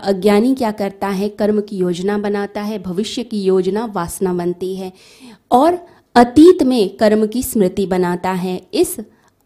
अज्ञानी 0.00 0.54
क्या 0.54 0.70
करता 0.70 1.08
है? 1.08 1.28
कर्म 1.28 1.60
की 1.60 1.76
योजना 1.76 2.18
बनाता 2.18 2.62
है, 2.62 2.78
भविष्य 2.78 3.22
की 3.22 3.42
योजना 3.42 3.84
वासना 3.84 4.32
बनती 4.34 4.74
है 4.76 4.92
और 5.50 5.78
अतीत 6.14 6.62
में 6.62 6.96
कर्म 6.96 7.26
की 7.26 7.42
स्मृति 7.42 7.86
बनाता 7.86 8.30
है। 8.30 8.60
इस 8.74 8.96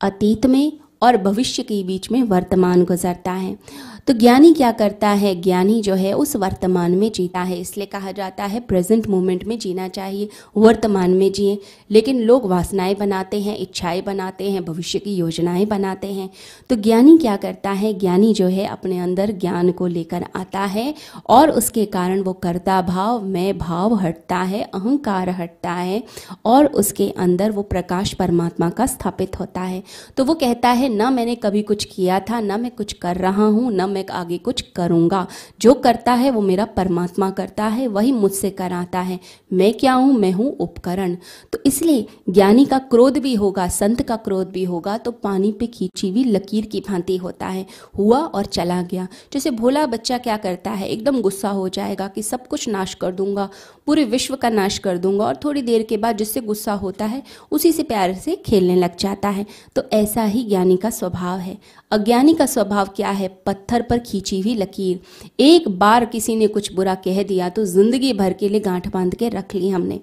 अतीत 0.00 0.46
में 0.46 0.72
और 1.04 1.16
भविष्य 1.16 1.62
के 1.62 1.84
बीच 1.84 2.10
में 2.10 2.22
वर्तमान 2.22 2.84
गुजरता 2.84 3.32
है। 3.32 3.58
तो 4.06 4.12
ज्ञानी 4.12 4.54
क्या 4.54 4.72
करता 4.72 5.08
है? 5.08 5.40
ज्ञानी 5.40 5.82
जो 5.82 5.94
है, 5.94 6.12
उस 6.12 6.36
वर्तमान 6.36 6.92
में 6.92 7.12
जीता 7.12 7.40
है। 7.40 7.60
इसलिए 7.60 7.86
कहा 7.86 8.12
जाता 8.12 8.44
है 8.44 8.60
प्रेजेंट 8.60 9.08
मोमेंट 9.08 9.44
में 9.44 9.58
जीना 9.58 9.88
चाहिए, 9.88 10.28
वर्तमान 10.56 11.10
में 11.10 11.32
जिए। 11.32 11.58
लेकिन 11.90 12.20
लोग 12.20 12.46
वासनाएँ 12.46 12.94
बनाते 12.94 13.40
हैं, 13.40 13.58
इच्छाएँ 13.58 14.02
बनाते 14.02 14.50
हैं, 14.50 14.64
भविष्य 14.64 14.98
की 14.98 15.14
योजनाएँ 15.14 15.66
बनाते 15.66 16.06
हैं। 16.06 16.30
तो 16.70 16.76
ज्ञानी 16.76 17.18
क्या 17.18 17.36
करता 17.36 17.70
है? 17.70 17.94
ज्ञानी 17.94 18.34
जो 18.34 18.46
है, 18.46 18.66
अपने 18.66 18.98
अंदर 18.98 19.32
ज्ञान 19.32 19.72
को 19.72 19.86
लेकर 19.86 20.24
आता 20.36 20.60
है 20.60 20.94
और 21.28 21.50
उसके 21.50 21.84
कारण 21.84 22.20
वो 22.20 22.32
कर्ता 22.32 22.82
भाव, 22.82 23.24
मैं 23.24 23.58
भाव 23.58 23.94
हटता 23.94 24.36
है, 24.36 24.62
अहंकार 24.62 25.28
हटता 25.28 25.72
है 25.72 26.04
और 26.44 26.66
उसके 26.66 27.10
अंदर 27.10 27.50
वो 27.50 27.62
प्रकाश 27.62 28.14
परमात्मा 28.14 28.70
का 28.70 28.86
स्थापित 28.86 29.40
होता 29.40 29.60
है। 29.60 29.82
तो 30.16 30.24
वो 30.24 30.34
कहता 30.34 30.68
है 30.68 30.88
न 30.94 31.12
मैंने 31.12 31.34
कभी 31.34 31.62
कुछ 31.62 31.84
किया 31.84 32.20
था, 32.20 32.40
न 32.40 32.60
मैं 32.60 32.70
कुछ 32.70 32.92
कर 32.92 33.16
रहा 33.16 33.46
हूँ, 33.46 33.72
न 33.72 33.88
मैं 33.90 34.04
आगे 34.12 34.38
कुछ 34.38 34.60
करूँगा। 34.76 35.26
जो 35.60 35.74
करता 35.74 36.12
है, 36.12 36.30
वो 36.30 36.40
मेरा 36.40 36.64
परमात्मा 36.64 37.30
करता 37.30 37.64
है, 37.66 37.86
वही 37.86 38.12
मुझसे 38.12 38.50
कराता 38.50 39.00
है। 39.00 39.18
मैं 39.52 39.72
क्या 39.74 39.92
हूँ? 39.92 40.12
मैं 40.14 40.30
हूँ 40.32 40.56
उपकरण। 40.56 41.16
तो 41.52 41.58
इसलिए 41.66 42.06
ज्ञानी 42.30 42.64
का 42.64 42.78
क्रोध 42.78 43.18
भी 43.18 43.34
होगा, 43.34 43.68
संत 43.68 44.02
का 44.02 44.16
क्रोध 44.16 44.50
भी 44.50 44.64
होगा 44.64 44.96
तो 44.98 45.10
पानी 45.10 45.52
पे 45.52 45.66
खींची 45.66 46.10
हुई 46.10 46.24
लकीर 46.24 46.66
की 46.66 46.80
भांति 46.80 47.16
होता 47.16 47.46
है। 47.46 47.66
हुआ 47.98 48.18
और 48.18 48.44
चला 48.46 48.80
गया। 48.82 49.06
जैसे 49.32 49.50
भोला 49.50 49.86
बच्चा 49.86 50.18
क्या 50.18 50.36
करता 50.36 50.70
है? 50.70 50.88
एकदम 50.88 51.20
गुस्सा 51.20 51.48
हो 51.48 51.68
जाएगा 51.68 52.08
कि 52.08 52.22
सब 52.22 52.46
कुछ 52.46 52.68
नाश 52.68 52.94
कर 52.94 53.12
दूँगा, 53.12 53.48
पूरे 53.86 54.04
विश्व 54.04 54.36
का 54.36 54.48
नाश 54.50 54.78
कर 54.78 54.98
दूँगा 54.98 55.24
और 55.24 55.36
थोड़ी 55.36 55.62
देर 55.62 55.82
के 55.82 55.96
बाद 55.96 56.16
जिससे 56.16 56.40
गुस्सा 56.40 56.72
होता 56.74 57.04
है, 57.04 57.22
उसी 57.52 57.72
से 57.72 57.82
प्यार 57.82 58.14
से 58.14 58.36
खेलने 58.36 58.76
लग 58.76 58.96
जाता 58.96 59.28
है। 59.28 59.46
तो 59.76 59.82
ऐसा 59.92 60.24
ही 60.24 60.42
ज्ञानी 60.44 60.76
का 60.84 60.90
स्वभाव 60.92 61.38
है। 61.38 61.56
अज्ञानी 61.90 62.34
का 62.34 62.46
स्वभाव 62.46 62.88
क्या 62.96 63.10
है? 63.10 63.28
पत्थर 63.46 63.82
पर 63.82 63.98
खींची 64.00 64.40
हुई 64.40 64.54
लकीर। 64.54 65.00
एक 65.40 65.68
बार 65.78 66.04
किसी 66.06 66.36
ने 66.36 66.46
कुछ 66.48 66.72
बुरा 66.74 66.94
कह 67.04 67.22
दिया 67.22 67.48
तो 67.48 67.64
ज़िंदगी 67.66 68.12
भर 68.12 68.32
के 68.32 68.48
लिए 68.48 68.60
गांठ 68.60 68.88
बाँध 68.92 69.14
के 69.14 69.28
रख 69.30 69.54
ली 69.54 69.68
हमने। 69.68 70.00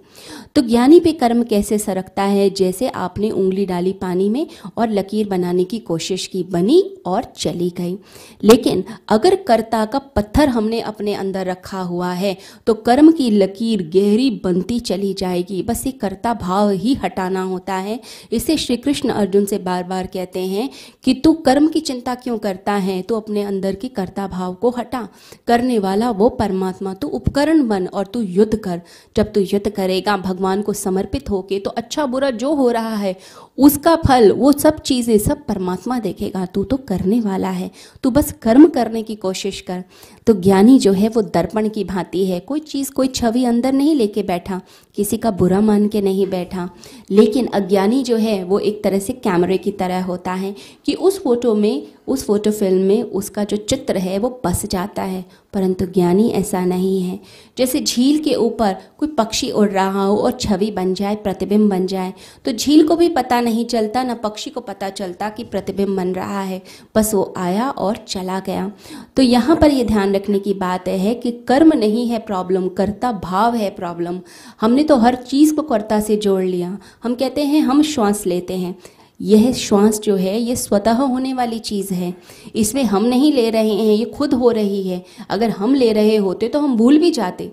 तो 0.56 0.62
ज्ञानी 0.64 1.00
पे 1.00 1.12
कर्म 1.14 1.44
कैसे 1.46 1.78
सरकता 1.80 2.24
है? 2.24 2.50
जैसे 2.52 2.88
आपने 2.90 3.30
उंगली 3.32 3.66
डाली 3.66 3.94
पानी 4.02 4.30
में 4.30 4.46
और 4.78 4.90
लकीर 4.92 5.28
बनाने 5.28 5.64
की 5.66 5.80
कोशिश 5.82 6.26
की, 6.28 6.44
बनी 6.46 6.82
और 7.06 7.24
चली 7.38 7.70
गई। 7.78 7.98
लेकिन 8.44 8.84
अगर 9.09 9.36
कर्ता 9.48 9.84
का 9.86 10.00
पत्थर 10.16 10.50
हमने 10.50 10.80
अपने 10.84 11.14
अंदर 11.16 11.46
रखा 11.46 11.82
हुआ 11.84 12.12
है 12.14 12.36
तो 12.68 12.74
कर्म 12.82 13.12
की 13.12 13.30
लकीर 13.32 13.82
गहरी 13.94 14.30
बनती 14.44 14.80
चली 14.82 15.14
जाएगी। 15.14 15.62
बस 15.64 15.86
ये 15.86 15.92
कर्ता 15.94 16.34
भाव 16.36 16.70
ही 16.72 16.94
हटाना 16.96 17.42
होता 17.44 17.76
है। 17.78 18.00
इसे 18.32 18.58
श्री 18.58 18.78
कृष्ण 18.78 19.09
अर्जुन 19.12 19.46
से 19.46 19.58
बार 19.59 19.84
बार 19.84 20.08
कहते 20.08 20.40
हैं 20.48 20.61
कि 21.04 21.14
तू 21.14 21.34
कर्म 21.34 21.67
की 21.67 21.80
चिंता 21.80 22.16
क्यों 22.16 22.38
करता 22.38 22.73
है? 22.73 23.02
तू 23.02 23.16
अपने 23.16 23.44
अंदर 23.44 23.76
की 23.76 23.88
कर्ता 23.90 24.28
भाव 24.28 24.54
को 24.54 24.70
हटा। 24.70 25.08
करने 25.48 25.80
वाला 25.80 26.12
वो 26.12 26.30
परमात्मा। 26.30 26.94
तू 26.94 27.08
उपकरण 27.08 27.68
बन 27.68 27.88
और 27.88 28.06
तू 28.06 28.22
युद्ध 28.22 28.56
कर। 28.56 28.81
जब 29.18 29.31
तू 29.34 29.42
युद्ध 29.42 29.70
करेगा, 29.70 30.18
भगवान 30.18 30.62
को 30.62 30.73
समर्पित 30.73 31.30
होके 31.30 31.59
तो 31.59 31.70
अच्छा 31.70 32.06
बुरा 32.06 32.30
जो 32.31 32.53
हो 32.53 32.72
रहा 32.72 32.95
है 32.95 33.16
उसका 33.62 33.95
फल, 33.95 34.31
वो 34.31 34.52
सब 34.52 34.80
चीज़ें 34.80 35.17
सब 35.17 35.45
परमात्मा 35.45 36.00
देखेगा, 36.00 36.45
तू 36.45 36.64
तो 36.64 36.78
करने 36.78 37.22
वाला 37.22 37.50
है। 37.50 37.72
तू 38.03 38.09
बस 38.09 38.36
कर्म 38.42 38.68
करने 38.68 39.03
की 39.03 39.16
कोशिश 39.16 39.62
कर। 39.62 39.84
तो 40.28 40.34
ज्ञानी 40.34 40.80
जो 40.80 40.92
है, 40.92 41.09
वो 41.09 41.22
दर्पण 41.22 41.70
की 41.70 41.84
भांति 41.84 42.26
है। 42.26 42.40
कोई 42.40 42.59
चीज़, 42.59 42.92
कोई 42.92 43.08
छवि 43.08 43.45
अंदर 43.45 43.73
नहीं 43.73 43.95
लेके 43.95 44.23
बैठा, 44.23 44.62
किसी 44.95 45.18
का 45.18 45.31
बुरा 45.31 45.62
मान 45.62 45.88
के 45.88 46.02
नहीं 46.02 46.28
बैठा। 46.28 46.70
लेकिन 47.12 47.45
अज्ञानी 47.45 48.03
जो 48.03 48.18
है, 48.18 48.44
वो 48.44 48.59
एक 48.59 48.84
तरह 48.84 49.00
से 49.00 49.13
कैमरे 49.13 49.58
की 49.58 49.72
तरह 49.72 50.03
होता 50.03 50.34
है 50.34 50.56
कि 50.85 50.94
उस 50.94 51.24
फ़ोटो 51.24 51.56
में, 51.56 51.88
उस 52.08 52.25
फ़ोटो 52.25 52.52
फ़िल्म 52.52 52.81
में 52.81 53.03
उसका 53.03 53.44
जो 53.44 53.58
चित्र 53.58 53.97
है, 53.97 54.18
वो 54.18 54.41
बस 54.46 54.66
जाता 54.66 55.03
है। 55.03 55.25
परंतु 55.53 55.85
ज्ञानी 55.85 56.28
ऐसा 56.29 56.63
नहीं 56.66 57.01
है। 57.01 57.19
जैसे 57.57 57.79
झील 57.79 58.19
के 58.19 58.34
ऊपर 58.35 58.75
कोई 58.97 59.09
पक्षी 59.09 59.50
उड़ 59.51 59.69
रहा 59.69 60.03
हो 60.03 60.16
और 60.17 60.31
छवि 60.31 60.69
बन 60.72 60.94
जाए, 60.94 61.16
प्रतिबिंब 61.16 61.69
बन 61.69 61.85
जाए 61.88 62.13
तो 62.45 62.51
झील 62.51 62.88
को 62.88 62.95
भी 62.95 63.09
पता 63.09 63.39
नहीं 63.41 63.66
चलता, 63.66 64.03
ना 64.03 64.13
पक्षी 64.13 64.50
को 64.50 64.61
पता 64.61 64.90
चलता 64.90 65.29
कि 65.29 65.44
प्रतिबिंब 65.44 65.95
बन 65.97 66.13
रहा 66.13 66.41
है। 66.41 66.61
बस 66.95 67.13
वो 67.13 67.34
आया 67.38 67.69
और 67.69 67.97
चला 68.07 68.40
गया। 68.40 68.72
तो 69.16 69.22
यहाँ 69.22 69.56
पर 69.56 69.72
ये 69.72 69.84
ध्यान 69.84 70.16
रखने 70.16 70.40
की 70.40 70.53
बात 70.53 70.88
है 70.88 71.13
कि 71.13 71.31
कर्म 71.47 71.73
नहीं 71.73 72.07
है 72.07 72.19
प्रॉब्लम, 72.19 72.67
कर्ता 72.69 73.11
भाव 73.13 73.56
है 73.56 73.69
प्रॉब्लम। 73.69 74.19
हमने 74.61 74.84
तो 74.84 74.95
हर 74.95 75.16
चीज़ 75.16 75.56
को 75.56 75.61
कर्ता 75.61 76.00
से 76.00 76.17
जोड़ 76.17 76.44
लिया। 76.44 76.78
हम 77.03 77.16
कहते 77.16 77.44
हैं, 77.44 77.61
हम 77.61 77.81
श्वास 77.84 78.25
लेते 78.25 78.53
हैं। 78.53 78.75
यह 79.22 79.52
श्वास 79.52 80.00
जो 80.00 80.16
है 80.16 80.42
ये 80.42 80.56
स्वतः 80.56 80.92
होने 80.92 81.34
वाली 81.34 81.59
चीज़ 81.59 81.94
है। 81.94 82.14
इसमें 82.56 82.84
हम 82.84 83.06
नहीं 83.06 83.34
ले 83.34 83.50
रहे 83.50 83.70
हैं 83.70 83.96
ये 83.96 84.06
खुद 84.06 84.34
हो 84.34 84.52
रही 84.52 84.84
है। 84.84 85.06
अगर 85.30 85.50
हम 85.50 85.76
ले 85.76 85.94
रहे 85.94 86.16
होते 86.16 86.48
तो 86.48 86.59
हम 86.59 86.78
भूल 86.78 86.98
भी 86.98 87.12
जाते। 87.12 87.52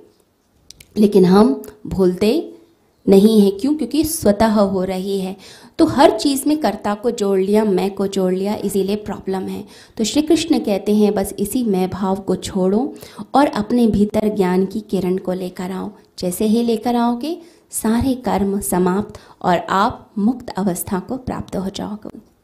लेकिन 0.98 1.24
हम 1.24 1.62
भूलते 1.86 2.52
नहीं 3.08 3.40
है। 3.40 3.50
क्यों? 3.50 3.74
क्योंकि 3.74 4.04
स्वतः 4.04 4.46
हो 4.46 4.84
रही 4.84 5.20
है। 5.20 5.36
तो 5.78 5.86
हर 5.86 6.10
चीज़ 6.10 6.42
में 6.46 6.58
कर्ता 6.58 6.94
को 6.94 7.10
जोड़ 7.10 7.40
लिया, 7.40 7.64
मैं 7.64 7.94
को 7.94 8.06
जोड़ 8.06 8.34
लिया, 8.34 8.54
इसीलिए 8.54 8.96
प्रॉब्लम 8.96 9.42
है। 9.42 9.64
तो 9.96 10.04
श्री 10.04 10.22
कृष्ण 10.22 10.58
कहते 10.58 10.94
हैं, 10.94 11.14
बस 11.14 11.34
इसी 11.38 11.64
मैं 11.64 11.90
भाव 11.90 12.16
को 12.16 12.36
छोड़ो 12.36 12.94
और 13.34 13.46
अपने 13.46 13.86
भीतर 13.86 14.36
ज्ञान 14.36 14.66
की 14.66 14.80
किरण 14.80 15.16
को 15.16 15.32
लेकर 15.32 15.70
आओ। 15.70 15.90
जैसे 16.18 16.44
ही 16.44 16.62
लेकर 16.62 16.96
आओगे 16.96 17.38
सारे 17.70 18.14
कर्म 18.14 18.60
समाप्त 18.60 19.20
और 19.42 19.58
आप 19.58 20.10
मुक्त 20.18 20.50
अवस्था 20.50 21.00
को 21.00 21.16
प्राप्त 21.16 21.56
हो 21.56 21.70
जाओगे। 21.70 22.27